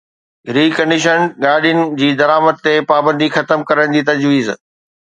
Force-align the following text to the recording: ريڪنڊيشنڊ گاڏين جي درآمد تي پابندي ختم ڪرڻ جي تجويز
ريڪنڊيشنڊ 0.55 1.27
گاڏين 1.43 1.79
جي 2.01 2.09
درآمد 2.23 2.55
تي 2.65 2.75
پابندي 2.93 3.27
ختم 3.39 3.59
ڪرڻ 3.71 3.87
جي 3.97 4.01
تجويز 4.11 4.47